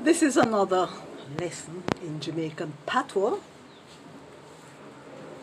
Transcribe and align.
This 0.00 0.22
is 0.22 0.36
another 0.36 0.88
lesson 1.40 1.82
in 2.00 2.20
Jamaican 2.20 2.72
patois. 2.86 3.38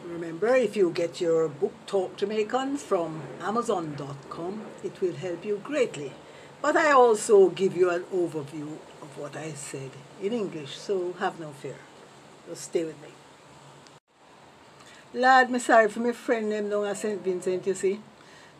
Remember, 0.07 0.55
if 0.55 0.77
you 0.77 0.91
get 0.91 1.19
your 1.19 1.49
book 1.49 1.73
Talk 1.85 2.15
Jamaican 2.15 2.77
from 2.77 3.21
Amazon.com, 3.41 4.61
it 4.81 5.01
will 5.01 5.15
help 5.15 5.43
you 5.43 5.59
greatly. 5.61 6.13
But 6.61 6.77
I 6.77 6.93
also 6.93 7.49
give 7.49 7.75
you 7.75 7.89
an 7.89 8.03
overview 8.13 8.77
of 9.01 9.17
what 9.17 9.35
I 9.35 9.51
said 9.51 9.91
in 10.21 10.31
English, 10.31 10.77
so 10.77 11.11
have 11.19 11.37
no 11.37 11.49
fear. 11.51 11.75
Just 12.47 12.63
stay 12.63 12.85
with 12.85 13.01
me. 13.01 13.09
Lad, 15.13 15.51
me 15.51 15.59
sorry 15.59 15.89
for 15.89 15.99
my 15.99 16.13
friend 16.13 16.49
down 16.69 16.85
at 16.85 16.97
St. 16.97 17.21
Vincent, 17.21 17.67
you 17.67 17.73
see. 17.73 17.99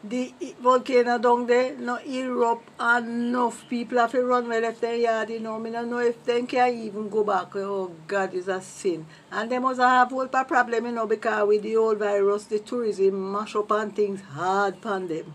The 0.07 0.35
volcano 0.61 1.17
down 1.17 1.47
there, 1.47 1.75
no 1.77 1.95
erupt 1.95 2.69
enough 2.79 3.67
people 3.67 3.97
have 3.97 4.11
to 4.11 4.23
run 4.23 4.47
well 4.47 4.61
left 4.61 4.81
their 4.81 4.95
yard, 4.95 5.31
you 5.31 5.39
know. 5.39 5.57
Me 5.57 5.71
don't 5.71 5.89
know 5.89 5.97
if 5.97 6.23
they 6.23 6.43
can 6.43 6.75
even 6.75 7.09
go 7.09 7.23
back. 7.23 7.55
Oh 7.55 7.91
God, 8.05 8.35
is 8.35 8.47
a 8.47 8.61
sin. 8.61 9.07
And 9.31 9.51
they 9.51 9.57
must 9.57 9.79
have 9.79 10.11
whole 10.11 10.27
problem, 10.27 10.85
you 10.85 10.91
know, 10.91 11.07
because 11.07 11.47
with 11.47 11.63
the 11.63 11.75
old 11.77 11.97
virus, 11.97 12.43
the 12.43 12.59
tourism 12.59 13.31
mash 13.31 13.55
up 13.55 13.71
and 13.71 13.95
things 13.95 14.21
hard 14.21 14.75
upon 14.75 15.07
them. 15.07 15.33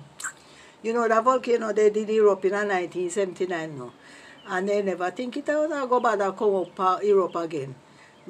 You 0.85 0.93
know, 0.93 1.09
the 1.09 1.21
volcano 1.21 1.73
they 1.73 1.91
did 1.91 2.09
erupt 2.09 2.45
in 2.45 2.53
1979 2.53 3.77
no. 3.77 3.93
And 4.47 4.69
they 4.69 4.83
never 4.83 5.11
think 5.11 5.37
it 5.37 5.49
was 5.49 5.89
go 5.89 5.99
back 5.99 6.21
and 6.21 6.37
come 6.37 6.55
up 6.55 6.79
uh, 6.79 6.99
Europe 7.03 7.35
again. 7.35 7.75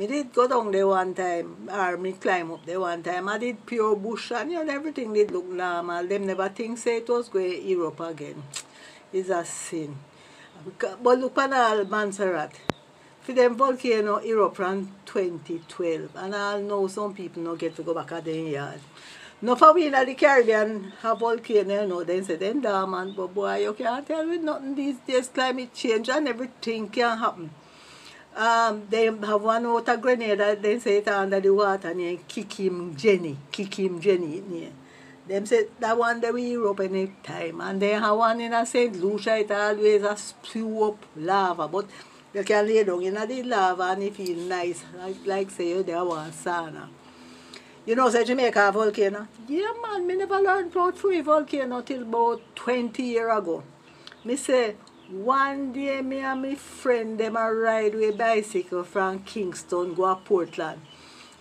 Me 0.00 0.06
did 0.06 0.32
go 0.32 0.48
down 0.48 0.72
there 0.72 0.86
one 0.86 1.12
time, 1.12 1.68
or 1.70 1.98
me 1.98 2.12
climb 2.12 2.50
up 2.50 2.64
there 2.64 2.80
one 2.80 3.02
time. 3.02 3.28
I 3.28 3.36
did 3.36 3.66
pure 3.66 3.94
bush 3.94 4.32
and 4.32 4.50
you 4.50 4.64
know, 4.64 4.72
everything 4.72 5.12
did 5.12 5.30
look 5.30 5.44
normal. 5.44 6.06
Them 6.06 6.26
never 6.26 6.48
think 6.48 6.78
say 6.78 6.96
it 6.96 7.08
was 7.10 7.28
going 7.28 7.68
Europe 7.68 8.00
again. 8.00 8.42
It's 9.12 9.28
a 9.28 9.44
sin. 9.44 9.98
But 10.78 11.18
look 11.18 11.36
at 11.36 11.52
all 11.52 11.84
Montserrat. 11.84 12.52
For 13.20 13.34
them 13.34 13.58
volcano 13.58 14.22
Europe 14.22 14.56
from 14.56 14.90
2012. 15.04 16.16
And 16.16 16.34
I 16.34 16.58
know 16.62 16.86
some 16.86 17.12
people 17.12 17.42
not 17.42 17.58
get 17.58 17.76
to 17.76 17.82
go 17.82 17.92
back 17.92 18.10
at 18.12 18.24
their 18.24 18.36
yard. 18.36 18.80
No 19.42 19.54
for 19.54 19.74
we 19.74 19.88
in 19.88 19.92
the 19.92 20.14
Caribbean 20.14 20.94
have 21.02 21.18
volcano, 21.18 21.82
you 21.82 21.86
know, 21.86 22.04
then 22.04 22.24
say 22.24 22.36
them 22.36 22.62
dormant, 22.62 23.14
but 23.14 23.34
boy, 23.34 23.56
you 23.56 23.74
can't 23.74 24.06
tell 24.06 24.26
with 24.26 24.40
nothing 24.40 24.74
these 24.74 24.96
days, 25.00 25.28
climate 25.28 25.74
change 25.74 26.08
and 26.08 26.26
everything 26.26 26.88
can 26.88 27.18
happen. 27.18 27.50
Um, 28.36 28.86
they 28.88 29.06
have 29.06 29.42
one 29.42 29.66
out 29.66 29.84
grenade 29.84 30.02
Grenada, 30.02 30.56
they 30.56 30.78
say 30.78 30.98
it 30.98 31.08
under 31.08 31.40
the 31.40 31.50
water 31.50 31.92
near 31.92 32.16
him 32.60 32.96
Jenny, 32.96 33.36
kick 33.50 33.78
him 33.78 34.00
Jenny 34.00 34.40
near. 34.40 34.70
Them 35.26 35.46
say 35.46 35.66
that 35.78 35.96
one 35.98 36.20
they 36.20 36.30
will 36.30 36.38
Europe 36.38 36.80
any 36.80 37.12
time. 37.22 37.60
And 37.60 37.80
they 37.82 37.90
have 37.90 38.16
one 38.16 38.40
in 38.40 38.52
a 38.52 38.64
St. 38.64 39.00
Lucia, 39.00 39.38
it 39.38 39.50
always 39.50 40.02
a 40.02 40.16
spew 40.16 40.84
up 40.84 41.04
lava. 41.16 41.68
But 41.68 41.86
you 42.32 42.44
can 42.44 42.66
lay 42.66 42.84
down 42.84 43.02
in 43.02 43.14
the 43.14 43.42
lava 43.42 43.82
and 43.82 44.02
it 44.02 44.14
feel 44.14 44.38
nice. 44.38 44.82
Like, 44.96 45.16
like 45.26 45.50
say 45.50 45.70
you 45.70 45.82
there 45.82 46.04
one 46.04 46.30
sauna. 46.32 46.88
You 47.86 47.96
know, 47.96 48.10
say 48.10 48.24
Jamaica 48.24 48.68
a 48.68 48.72
volcano? 48.72 49.26
Yeah, 49.48 49.72
man, 49.82 50.06
me 50.06 50.14
never 50.14 50.38
learned 50.38 50.72
about 50.72 50.98
free 50.98 51.20
volcano 51.20 51.80
till 51.82 52.02
about 52.02 52.40
20 52.56 53.02
years 53.02 53.38
ago. 53.38 53.62
Me 54.24 54.36
say, 54.36 54.76
one 55.10 55.72
day 55.72 56.00
me 56.02 56.20
and 56.20 56.42
my 56.42 56.54
friend 56.54 57.18
them 57.18 57.36
a 57.36 57.52
ride 57.52 57.94
with 57.94 58.16
bicycle 58.16 58.84
from 58.84 59.18
Kingston 59.20 59.94
go 59.94 60.14
to 60.14 60.20
Portland. 60.20 60.80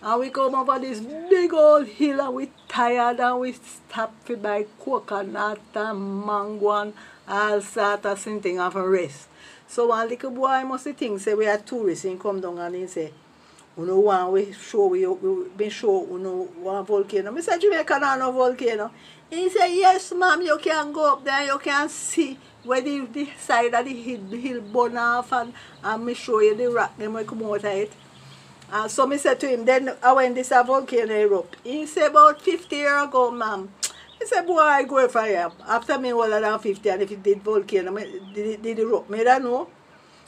And 0.02 0.20
we 0.20 0.30
come 0.30 0.54
over 0.56 0.78
this 0.78 1.00
big 1.00 1.52
old 1.54 1.86
hill 1.86 2.20
and 2.20 2.34
we 2.34 2.50
tired 2.66 3.20
and 3.20 3.40
we 3.40 3.52
stop 3.52 4.24
to 4.24 4.36
buy 4.36 4.66
coconut 4.80 5.60
and 5.74 6.26
mango 6.26 6.70
and 6.70 6.94
all 7.28 7.60
sort 7.60 8.06
of 8.06 8.18
thing 8.18 8.58
and 8.58 8.72
for 8.72 8.90
rest. 8.90 9.28
So 9.68 9.86
one 9.86 10.08
little 10.08 10.32
boy 10.32 10.64
must 10.64 10.84
think 10.84 11.20
say 11.20 11.34
we 11.34 11.46
are 11.46 11.58
tourists 11.58 12.04
and 12.04 12.18
come 12.18 12.40
down 12.40 12.58
and 12.58 12.74
he 12.74 12.86
say, 12.88 13.12
know 13.86 14.00
want 14.00 14.32
we 14.32 14.52
show 14.52 14.86
we, 14.86 15.06
we 15.06 15.48
be 15.56 15.68
show 15.68 16.04
know 16.16 16.48
one 16.60 16.84
volcano. 16.84 17.36
I 17.36 17.40
said 17.40 17.60
Jamaica 17.60 17.98
not 17.98 18.18
no 18.18 18.32
volcano. 18.32 18.90
He 19.28 19.48
said, 19.48 19.68
Yes 19.68 20.12
ma'am, 20.12 20.42
you 20.42 20.58
can 20.58 20.92
go 20.92 21.12
up 21.12 21.24
there, 21.24 21.44
you 21.44 21.58
can 21.58 21.88
see 21.88 22.38
where 22.64 22.80
the, 22.80 23.06
the 23.12 23.28
side 23.38 23.74
of 23.74 23.84
the 23.84 23.94
hill, 23.94 24.20
the 24.28 24.36
hill 24.36 24.60
burn 24.60 24.96
off 24.96 25.32
and, 25.32 25.52
and 25.82 26.04
me 26.04 26.14
show 26.14 26.40
you 26.40 26.56
the 26.56 26.68
rock 26.68 26.96
them 26.98 27.14
we 27.14 27.24
come 27.24 27.44
out 27.44 27.56
of 27.56 27.64
it. 27.64 27.92
And 28.72 28.90
so 28.90 29.06
me 29.06 29.18
said 29.18 29.40
to 29.40 29.48
him, 29.48 29.64
then 29.64 29.96
I 30.02 30.12
when 30.12 30.34
this 30.34 30.50
a 30.52 30.62
volcano 30.62 31.14
erupt. 31.14 31.56
He 31.64 31.86
said 31.86 32.10
about 32.10 32.40
50 32.40 32.76
years 32.76 33.04
ago, 33.04 33.30
ma'am. 33.30 33.68
He 34.18 34.26
said, 34.26 34.46
boy, 34.46 34.58
I 34.58 34.84
go 34.84 34.98
if 34.98 35.16
I 35.16 35.28
am. 35.28 35.52
After 35.66 35.98
me 35.98 36.12
older 36.12 36.40
than 36.40 36.58
50 36.58 36.88
and 36.88 37.02
if 37.02 37.10
it 37.10 37.22
did 37.22 37.42
volcano, 37.42 37.90
me, 37.90 38.20
did, 38.34 38.62
did 38.62 38.78
erupt? 38.78 39.10
Me 39.10 39.24
don't 39.24 39.44
know. 39.44 39.68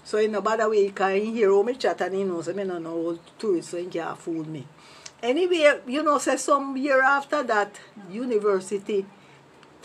So 0.05 0.19
in 0.19 0.33
no 0.33 0.41
bother 0.41 0.69
way, 0.69 0.85
he 0.85 0.91
can 0.91 1.21
hear 1.21 1.51
how 1.51 1.63
me 1.63 1.75
chat 1.75 2.01
and 2.01 2.15
he 2.15 2.25
knows, 2.25 2.49
me 2.49 2.65
don't 2.65 2.83
know 2.83 2.95
all 2.95 3.19
tourists, 3.39 3.71
so 3.71 3.79
he 3.79 3.87
can't 3.87 4.19
fool 4.19 4.45
me. 4.47 4.67
Anyway, 5.23 5.81
you 5.87 6.03
know, 6.03 6.19
say 6.19 6.37
some 6.37 6.77
year 6.77 7.03
after 7.03 7.43
that, 7.45 7.79
university, 8.11 9.07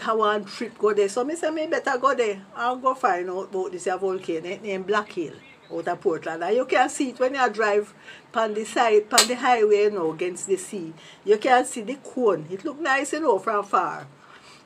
one 0.06 0.46
trip 0.46 0.78
go 0.78 0.94
there. 0.94 1.10
So 1.10 1.24
me 1.24 1.36
say 1.36 1.52
me 1.52 1.68
better 1.68 1.98
go 1.98 2.16
there 2.16 2.42
and 2.56 2.82
go 2.82 2.96
find 2.96 3.30
out 3.30 3.50
about 3.54 3.72
this 3.72 3.86
volcano 3.86 4.58
named 4.62 4.88
Black 4.88 5.12
Hill 5.12 5.34
out 5.72 5.88
of 5.88 6.02
Portland. 6.02 6.44
And 6.44 6.56
you 6.56 6.66
can 6.66 6.90
see 6.90 7.10
it 7.10 7.20
when 7.20 7.36
you 7.36 7.50
drive 7.50 7.94
on 8.34 8.54
the 8.54 8.66
side, 8.66 9.06
on 9.12 9.28
the 9.28 9.36
highway, 9.36 9.84
you 9.84 9.92
know, 9.92 10.12
against 10.12 10.48
the 10.48 10.58
sea. 10.58 10.94
You 11.26 11.38
can 11.38 11.66
see 11.66 11.82
the 11.82 11.96
cone. 11.96 12.48
It 12.50 12.64
look 12.66 12.80
nice, 12.80 13.14
you 13.14 13.20
know, 13.20 13.40
from 13.40 13.64
far. 13.64 14.08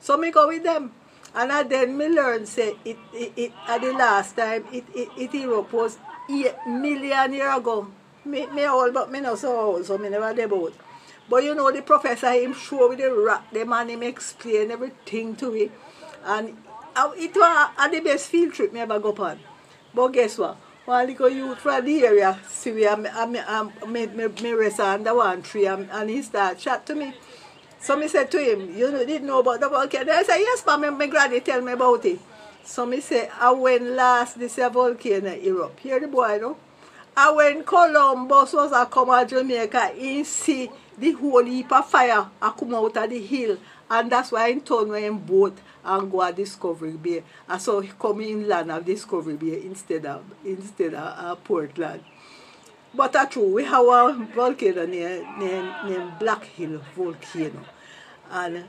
So 0.00 0.16
me 0.16 0.30
go 0.30 0.48
with 0.48 0.62
them. 0.62 0.92
And 1.34 1.50
I 1.50 1.62
then 1.62 1.96
me 1.96 2.08
learn 2.08 2.44
say 2.46 2.76
it, 2.84 2.98
it, 3.12 3.32
it 3.36 3.52
at 3.66 3.80
the 3.80 3.92
last 3.92 4.36
time 4.36 4.64
it, 4.72 4.84
it, 4.94 5.08
it 5.16 5.34
Europe 5.34 5.72
was 5.72 5.98
eight 6.30 6.54
million 6.66 7.32
year 7.32 7.56
ago. 7.56 7.88
Me, 8.24 8.46
me 8.46 8.66
old 8.66 8.92
but 8.94 9.10
me 9.10 9.20
not 9.20 9.38
so 9.38 9.58
old, 9.58 9.86
so 9.86 9.96
me 9.98 10.08
never 10.10 10.30
about. 10.30 10.74
But 11.28 11.44
you 11.44 11.54
know 11.54 11.72
the 11.72 11.82
professor 11.82 12.30
him 12.32 12.52
show 12.52 12.88
with 12.88 12.98
the 12.98 13.10
rock 13.10 13.50
them 13.50 13.72
and 13.72 13.90
him 13.90 14.02
explain 14.02 14.70
everything 14.70 15.34
to 15.36 15.50
me. 15.50 15.70
And 16.24 16.56
it 17.16 17.34
was 17.34 17.70
uh, 17.78 17.88
the 17.88 18.00
best 18.00 18.28
field 18.28 18.52
trip 18.52 18.72
me 18.72 18.80
ever 18.80 18.98
go 18.98 19.12
on. 19.12 19.40
But 19.94 20.08
guess 20.08 20.36
what? 20.38 20.56
One 20.84 21.06
little 21.06 21.28
youth 21.28 21.58
from 21.58 21.84
the 21.84 22.04
area 22.04 22.38
see 22.48 22.72
me 22.72 22.84
and 22.84 23.02
me, 23.02 23.38
and 23.38 23.72
me, 23.88 24.06
me, 24.06 24.26
me 24.26 24.52
rest 24.52 24.80
under 24.80 25.14
one 25.14 25.42
tree 25.42 25.66
and, 25.66 25.88
and 25.90 26.10
he 26.10 26.20
start 26.22 26.58
chat 26.58 26.84
to 26.86 26.94
me. 26.94 27.14
So 27.82 27.96
me 27.96 28.06
said 28.06 28.30
to 28.30 28.38
him, 28.38 28.76
you 28.78 28.92
didn't 28.92 29.26
know 29.26 29.40
about 29.40 29.58
the 29.58 29.68
volcano. 29.68 30.12
I 30.12 30.22
said, 30.22 30.38
yes, 30.38 30.62
but 30.64 30.78
my, 30.78 30.90
my 30.90 31.08
granny 31.08 31.40
tell 31.40 31.60
me 31.60 31.72
about 31.72 32.04
it. 32.04 32.20
So 32.62 32.86
me 32.86 33.00
say, 33.00 33.28
I 33.40 33.50
went 33.50 33.82
last 33.82 34.38
this 34.38 34.54
volcano 34.54 35.34
Europe. 35.34 35.80
Hear 35.80 35.98
the 35.98 36.06
boy, 36.06 36.38
no? 36.40 36.56
I 37.16 37.32
when 37.32 37.64
Columbus 37.64 38.52
was 38.52 38.70
a 38.70 38.86
come 38.86 39.08
to 39.08 39.26
Jamaica, 39.26 39.88
he 39.96 40.22
see 40.22 40.70
the 40.96 41.10
whole 41.10 41.44
heap 41.44 41.72
of 41.72 41.90
fire 41.90 42.28
a 42.40 42.50
come 42.52 42.72
out 42.74 42.96
of 42.96 43.10
the 43.10 43.20
hill. 43.20 43.58
And 43.90 44.12
that's 44.12 44.30
why 44.30 44.52
he 44.52 44.60
turn 44.60 44.88
when 44.88 45.02
him 45.02 45.18
boat 45.18 45.58
and 45.84 46.10
go 46.10 46.24
to 46.24 46.32
Discovery 46.32 46.92
Bay. 46.92 47.24
And 47.48 47.60
so 47.60 47.80
he 47.80 47.90
come 47.98 48.20
inland 48.20 48.70
of 48.70 48.84
Discovery 48.84 49.34
Bay 49.34 49.60
instead 49.66 50.06
of 50.06 50.22
instead 50.44 50.94
of 50.94 51.18
uh, 51.18 51.34
Portland. 51.34 52.04
But 52.94 53.12
that's 53.12 53.32
true. 53.32 53.54
We 53.54 53.64
have 53.64 53.86
a 53.86 54.28
volcano 54.34 54.86
named, 54.86 55.26
named, 55.38 55.74
named 55.86 56.18
Black 56.18 56.44
Hill 56.44 56.80
Volcano. 56.94 57.64
And 58.30 58.64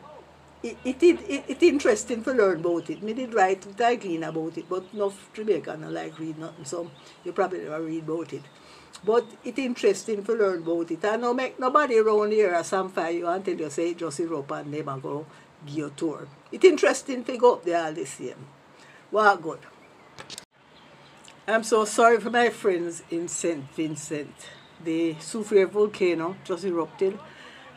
it, 0.63 0.77
it, 0.85 1.03
it, 1.03 1.43
it, 1.49 1.63
interesting 1.63 2.23
to 2.23 2.31
learn 2.31 2.61
about 2.61 2.89
it. 2.89 3.03
Me 3.03 3.13
did 3.13 3.33
write 3.33 3.65
clean 3.77 4.23
about 4.23 4.57
it, 4.57 4.69
but 4.69 4.93
no 4.93 5.13
Jamaican 5.33 5.81
no 5.81 5.89
like 5.89 6.17
read 6.17 6.37
nothing, 6.37 6.63
so 6.63 6.89
you 7.25 7.33
probably 7.33 7.59
never 7.59 7.81
read 7.81 8.03
about 8.03 8.31
it. 8.31 8.43
But 9.05 9.25
it 9.43 9.59
interesting 9.59 10.23
to 10.23 10.33
learn 10.33 10.59
about 10.59 10.89
it. 10.91 11.03
And 11.03 11.21
no 11.21 11.33
make 11.33 11.59
nobody 11.59 11.97
around 11.99 12.31
here 12.31 12.55
or 12.55 12.63
some 12.63 12.89
fire 12.89 13.11
you 13.11 13.27
until 13.27 13.59
you 13.59 13.69
say 13.69 13.93
just 13.93 14.19
Europe 14.19 14.51
and 14.51 14.73
them 14.73 14.87
and 14.87 15.03
go 15.03 15.25
give 15.65 15.87
a 15.87 15.89
tour. 15.89 16.27
It 16.49 16.63
interesting 16.63 17.25
to 17.25 17.37
go 17.37 17.55
up 17.55 17.65
there 17.65 17.83
all 17.83 17.91
the 17.91 18.05
same. 18.05 18.45
Well 19.11 19.35
good. 19.35 19.59
I'm 21.45 21.63
so 21.63 21.83
sorry 21.83 22.21
for 22.21 22.29
my 22.29 22.49
friends 22.49 23.03
in 23.11 23.27
St. 23.27 23.69
Vincent. 23.75 24.33
The 24.81 25.15
Soufriere 25.15 25.67
volcano 25.67 26.37
just 26.45 26.63
erupted 26.63 27.19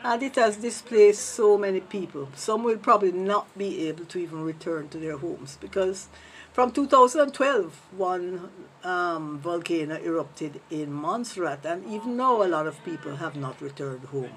and 0.05 0.23
it 0.23 0.35
has 0.35 0.55
displaced 0.55 1.21
so 1.21 1.57
many 1.57 1.81
people. 1.81 2.29
Some 2.33 2.63
will 2.63 2.77
probably 2.77 3.11
not 3.11 3.45
be 3.57 3.89
able 3.89 4.05
to 4.05 4.19
even 4.19 4.45
return 4.45 4.87
to 4.89 4.97
their 4.97 5.17
homes 5.17 5.57
because 5.59 6.07
from 6.53 6.71
2012, 6.71 7.81
one 7.97 8.49
um, 8.85 9.37
volcano 9.39 9.97
erupted 10.01 10.61
in 10.71 10.93
Montserrat, 10.93 11.65
and 11.65 11.85
even 11.85 12.15
now, 12.15 12.41
a 12.41 12.47
lot 12.47 12.67
of 12.67 12.83
people 12.85 13.17
have 13.17 13.35
not 13.35 13.61
returned 13.61 14.05
home. 14.05 14.31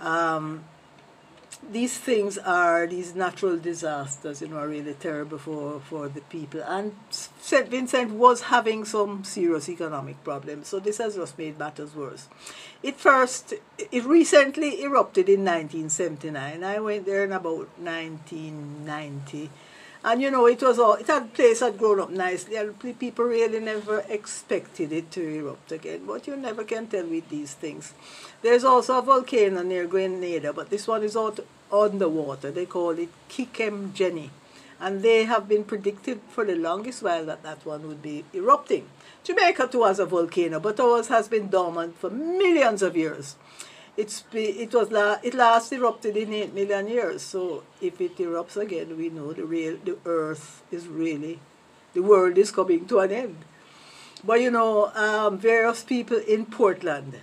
Um, 0.00 0.64
these 1.70 1.98
things 1.98 2.38
are 2.38 2.86
these 2.86 3.14
natural 3.14 3.56
disasters, 3.56 4.40
you 4.40 4.48
know, 4.48 4.58
are 4.58 4.68
really 4.68 4.94
terrible 4.94 5.38
for, 5.38 5.80
for 5.80 6.08
the 6.08 6.20
people. 6.22 6.62
And 6.62 6.94
St. 7.10 7.68
Vincent 7.68 8.12
was 8.12 8.42
having 8.42 8.84
some 8.84 9.24
serious 9.24 9.68
economic 9.68 10.22
problems, 10.24 10.68
so 10.68 10.78
this 10.78 10.98
has 10.98 11.16
just 11.16 11.38
made 11.38 11.58
matters 11.58 11.94
worse. 11.94 12.28
It 12.82 12.96
first, 13.00 13.54
it 13.78 14.04
recently 14.04 14.82
erupted 14.82 15.28
in 15.28 15.40
1979. 15.40 16.62
I 16.62 16.78
went 16.80 17.06
there 17.06 17.24
in 17.24 17.32
about 17.32 17.68
1990, 17.78 19.50
And 20.06 20.20
you 20.20 20.30
know, 20.30 20.44
it 20.46 20.62
was 20.62 20.78
all, 20.78 20.94
it 20.94 21.06
had 21.06 21.32
place 21.32 21.60
had 21.60 21.78
grown 21.78 21.98
up 21.98 22.10
nicely, 22.10 22.56
and 22.56 22.78
people 22.98 23.24
really 23.24 23.58
never 23.58 24.04
expected 24.06 24.92
it 24.92 25.10
to 25.12 25.26
erupt 25.26 25.72
again. 25.72 26.02
But 26.06 26.26
you 26.26 26.36
never 26.36 26.62
can 26.62 26.88
tell 26.88 27.06
with 27.06 27.30
these 27.30 27.54
things. 27.54 27.94
There's 28.42 28.64
also 28.64 28.98
a 28.98 29.02
volcano 29.02 29.62
near 29.62 29.86
Grenada, 29.86 30.52
but 30.52 30.68
this 30.68 30.86
one 30.86 31.02
is 31.02 31.16
out 31.16 31.40
on 31.70 31.98
the 31.98 32.10
water. 32.10 32.50
They 32.50 32.66
call 32.66 32.90
it 32.90 33.08
Kick 33.30 33.58
'em 33.58 33.94
Jenny. 33.94 34.30
And 34.78 35.02
they 35.02 35.24
have 35.24 35.48
been 35.48 35.64
predicted 35.64 36.20
for 36.28 36.44
the 36.44 36.56
longest 36.56 37.02
while 37.02 37.24
that 37.24 37.42
that 37.42 37.64
one 37.64 37.88
would 37.88 38.02
be 38.02 38.24
erupting. 38.34 38.86
Jamaica 39.22 39.68
too 39.68 39.84
has 39.84 39.98
a 39.98 40.04
volcano, 40.04 40.60
but 40.60 40.78
ours 40.78 41.08
has 41.08 41.28
been 41.28 41.48
dormant 41.48 41.96
for 41.96 42.10
millions 42.10 42.82
of 42.82 42.94
years. 42.94 43.36
It's 43.96 44.24
it 44.32 44.74
was 44.74 44.90
la, 44.90 45.18
it 45.22 45.34
last 45.34 45.72
erupted 45.72 46.16
in 46.16 46.32
eight 46.32 46.52
million 46.52 46.88
years. 46.88 47.22
So 47.22 47.62
if 47.80 48.00
it 48.00 48.16
erupts 48.18 48.56
again, 48.56 48.96
we 48.96 49.08
know 49.08 49.32
the 49.32 49.44
real 49.44 49.76
the 49.84 49.98
Earth 50.04 50.62
is 50.70 50.88
really 50.88 51.40
the 51.94 52.02
world 52.02 52.36
is 52.36 52.50
coming 52.50 52.86
to 52.86 52.98
an 52.98 53.12
end. 53.12 53.36
But 54.24 54.40
you 54.40 54.50
know, 54.50 54.92
um, 54.94 55.38
various 55.38 55.84
people 55.84 56.18
in 56.18 56.46
Portland, 56.46 57.20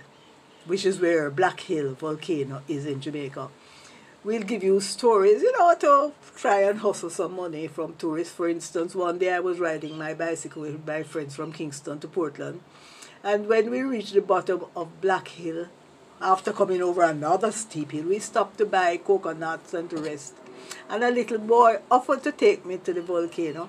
which 0.66 0.86
is 0.86 1.00
where 1.00 1.30
Black 1.30 1.60
Hill 1.60 1.94
volcano 1.94 2.62
is 2.68 2.86
in 2.86 3.00
Jamaica, 3.00 3.48
will 4.24 4.42
give 4.42 4.62
you 4.62 4.80
stories, 4.80 5.42
you 5.42 5.52
know, 5.58 5.74
to 5.74 6.12
try 6.36 6.62
and 6.62 6.78
hustle 6.78 7.10
some 7.10 7.36
money 7.36 7.66
from 7.66 7.96
tourists. 7.96 8.32
For 8.32 8.48
instance, 8.48 8.94
one 8.94 9.18
day 9.18 9.32
I 9.34 9.40
was 9.40 9.58
riding 9.58 9.98
my 9.98 10.14
bicycle 10.14 10.62
with 10.62 10.86
my 10.86 11.02
friends 11.02 11.34
from 11.34 11.52
Kingston 11.52 11.98
to 12.00 12.08
Portland, 12.08 12.62
and 13.22 13.46
when 13.46 13.70
we 13.70 13.82
reached 13.82 14.14
the 14.14 14.22
bottom 14.22 14.64
of 14.74 15.00
Black 15.00 15.28
Hill, 15.28 15.66
after 16.22 16.52
coming 16.52 16.80
over 16.80 17.02
another 17.02 17.50
steep 17.50 17.92
hill, 17.92 18.04
we 18.04 18.18
stopped 18.18 18.58
to 18.58 18.66
buy 18.66 18.96
coconuts 18.96 19.74
and 19.74 19.90
to 19.90 19.96
rest. 19.96 20.34
And 20.88 21.02
a 21.02 21.10
little 21.10 21.38
boy 21.38 21.78
offered 21.90 22.22
to 22.22 22.32
take 22.32 22.64
me 22.64 22.78
to 22.78 22.92
the 22.92 23.02
volcano 23.02 23.68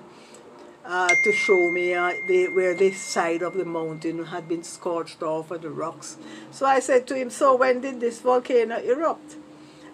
uh, 0.84 1.08
to 1.24 1.32
show 1.32 1.70
me 1.72 1.94
uh, 1.94 2.12
the, 2.28 2.48
where 2.48 2.74
the 2.74 2.92
side 2.92 3.42
of 3.42 3.54
the 3.54 3.64
mountain 3.64 4.26
had 4.26 4.48
been 4.48 4.62
scorched 4.62 5.22
off 5.22 5.50
of 5.50 5.62
the 5.62 5.70
rocks. 5.70 6.16
So 6.50 6.66
I 6.66 6.80
said 6.80 7.06
to 7.08 7.16
him, 7.16 7.30
so 7.30 7.56
when 7.56 7.80
did 7.80 8.00
this 8.00 8.20
volcano 8.20 8.78
erupt? 8.78 9.36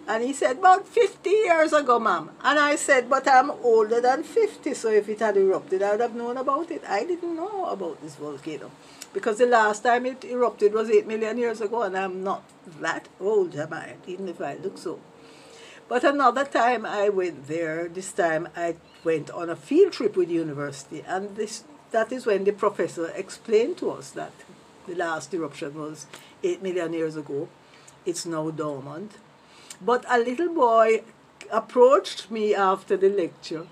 And 0.07 0.23
he 0.23 0.33
said, 0.33 0.57
about 0.57 0.87
50 0.87 1.29
years 1.29 1.73
ago, 1.73 1.99
ma'am. 1.99 2.31
And 2.43 2.59
I 2.59 2.75
said, 2.75 3.09
but 3.09 3.27
I'm 3.27 3.51
older 3.51 4.01
than 4.01 4.23
50, 4.23 4.73
so 4.73 4.89
if 4.89 5.07
it 5.07 5.19
had 5.19 5.37
erupted, 5.37 5.81
I 5.81 5.91
would 5.91 6.01
have 6.01 6.15
known 6.15 6.37
about 6.37 6.69
it. 6.71 6.83
I 6.87 7.05
didn't 7.05 7.35
know 7.35 7.65
about 7.65 8.01
this 8.01 8.15
volcano 8.15 8.71
because 9.13 9.37
the 9.37 9.45
last 9.45 9.83
time 9.83 10.05
it 10.05 10.23
erupted 10.23 10.73
was 10.73 10.89
8 10.89 11.05
million 11.07 11.37
years 11.37 11.61
ago, 11.61 11.83
and 11.83 11.97
I'm 11.97 12.23
not 12.23 12.43
that 12.79 13.09
old, 13.19 13.55
am 13.55 13.73
I? 13.73 13.95
Even 14.07 14.27
if 14.29 14.41
I 14.41 14.55
look 14.55 14.77
so. 14.77 14.99
But 15.87 16.03
another 16.03 16.45
time 16.45 16.85
I 16.85 17.09
went 17.09 17.47
there, 17.47 17.89
this 17.89 18.11
time 18.13 18.47
I 18.55 18.75
went 19.03 19.29
on 19.29 19.49
a 19.49 19.55
field 19.55 19.93
trip 19.93 20.15
with 20.15 20.29
the 20.29 20.35
university, 20.35 21.03
and 21.05 21.35
this 21.35 21.63
that 21.91 22.11
is 22.13 22.25
when 22.25 22.45
the 22.45 22.53
professor 22.53 23.07
explained 23.09 23.77
to 23.79 23.91
us 23.91 24.11
that 24.11 24.31
the 24.87 24.95
last 24.95 25.33
eruption 25.33 25.73
was 25.73 26.05
8 26.41 26.63
million 26.63 26.93
years 26.93 27.17
ago. 27.17 27.49
It's 28.05 28.25
now 28.25 28.49
dormant. 28.49 29.17
But 29.81 30.05
a 30.09 30.17
little 30.17 30.53
boy 30.53 31.03
approached 31.51 32.31
me 32.31 32.55
after 32.55 32.95
the 32.95 33.09
lecture 33.09 33.67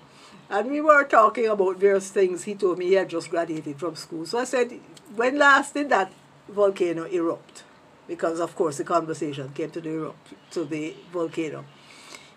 and 0.50 0.68
we 0.68 0.80
were 0.80 1.04
talking 1.04 1.46
about 1.46 1.76
various 1.76 2.10
things. 2.10 2.42
He 2.42 2.56
told 2.56 2.78
me 2.78 2.86
he 2.86 2.94
had 2.94 3.08
just 3.08 3.30
graduated 3.30 3.78
from 3.78 3.94
school. 3.94 4.26
So 4.26 4.38
I 4.38 4.44
said, 4.44 4.80
when 5.14 5.38
last 5.38 5.74
did 5.74 5.90
that 5.90 6.12
volcano 6.48 7.04
erupt? 7.04 7.62
Because 8.08 8.40
of 8.40 8.56
course 8.56 8.78
the 8.78 8.84
conversation 8.84 9.50
came 9.54 9.70
to 9.70 9.80
the 9.80 9.90
erupt, 9.90 10.34
to 10.50 10.64
the 10.64 10.94
volcano. 11.12 11.64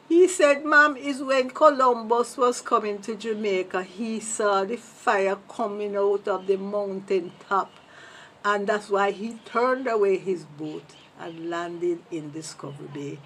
He 0.08 0.28
said, 0.28 0.64
Ma'am, 0.64 0.96
is 0.96 1.24
when 1.24 1.50
Columbus 1.50 2.38
was 2.38 2.62
coming 2.62 3.00
to 3.02 3.16
Jamaica, 3.16 3.82
he 3.82 4.20
saw 4.20 4.64
the 4.64 4.76
fire 4.76 5.38
coming 5.50 5.96
out 5.96 6.28
of 6.28 6.46
the 6.46 6.58
mountain 6.58 7.32
top. 7.50 7.72
And 8.46 8.68
that's 8.68 8.90
why 8.90 9.12
he 9.12 9.40
turned 9.46 9.88
away 9.88 10.18
his 10.18 10.44
boat 10.44 10.84
and 11.20 11.50
landed 11.50 12.00
in 12.12 12.32
Discovery 12.32 12.90
Bay 12.94 13.20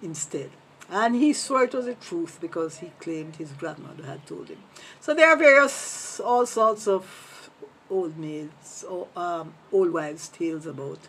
instead. 0.00 0.50
And 0.88 1.16
he 1.16 1.32
swore 1.32 1.64
it 1.64 1.74
was 1.74 1.86
the 1.86 1.94
truth 1.94 2.38
because 2.40 2.78
he 2.78 2.92
claimed 3.00 3.36
his 3.36 3.52
grandmother 3.52 4.04
had 4.04 4.26
told 4.26 4.48
him. 4.48 4.58
So 5.00 5.14
there 5.14 5.28
are 5.28 5.36
various, 5.36 6.20
all 6.20 6.46
sorts 6.46 6.86
of 6.86 7.50
old 7.90 8.16
maids, 8.16 8.84
or, 8.88 9.08
um, 9.16 9.54
old 9.72 9.92
wives' 9.92 10.28
tales 10.28 10.66
about 10.66 11.00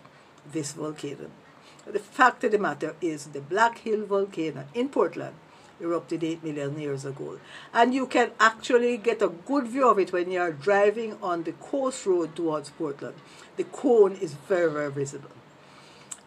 this 0.51 0.73
volcano. 0.73 1.29
The 1.85 1.99
fact 1.99 2.43
of 2.43 2.51
the 2.51 2.59
matter 2.59 2.95
is 3.01 3.27
the 3.27 3.41
Black 3.41 3.79
Hill 3.79 4.05
volcano 4.05 4.65
in 4.73 4.89
Portland 4.89 5.35
erupted 5.79 6.23
8 6.23 6.43
million 6.43 6.79
years 6.79 7.05
ago. 7.05 7.39
And 7.73 7.93
you 7.93 8.07
can 8.07 8.31
actually 8.39 8.97
get 8.97 9.21
a 9.21 9.29
good 9.29 9.67
view 9.67 9.87
of 9.89 9.99
it 9.99 10.11
when 10.11 10.31
you 10.31 10.39
are 10.39 10.51
driving 10.51 11.17
on 11.21 11.43
the 11.43 11.51
coast 11.53 12.05
road 12.05 12.35
towards 12.35 12.71
Portland. 12.71 13.15
The 13.57 13.63
cone 13.63 14.15
is 14.15 14.33
very, 14.33 14.71
very 14.71 14.91
visible. 14.91 15.29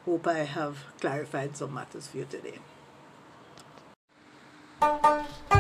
Hope 0.05 0.27
I 0.27 0.39
have 0.39 0.79
clarified 1.01 1.57
some 1.57 1.75
matters 1.75 2.07
for 2.07 2.19
you 2.19 2.27
today. 2.29 2.59
Exodus, 4.83 5.27
the 5.51 5.60